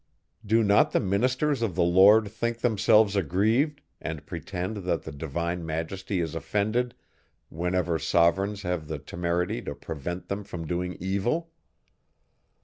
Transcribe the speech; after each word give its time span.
Do 0.43 0.63
not 0.63 0.93
the 0.93 0.99
ministers 0.99 1.61
of 1.61 1.75
the 1.75 1.83
Lord 1.83 2.27
think 2.27 2.57
themselves 2.61 3.15
aggrieved, 3.15 3.81
and 4.01 4.25
pretend 4.25 4.77
that 4.77 5.03
the 5.03 5.11
divine 5.11 5.63
Majesty 5.63 6.19
is 6.21 6.33
offended, 6.33 6.95
whenever 7.49 7.99
sovereigns 7.99 8.63
have 8.63 8.87
the 8.87 8.97
temerity 8.97 9.61
to 9.61 9.75
prevent 9.75 10.27
them 10.27 10.43
from 10.43 10.65
doing 10.65 10.97
evil? 10.99 11.51